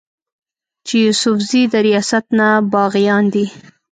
[0.85, 3.45] چې يوسفزي د رياست نه باغيان دي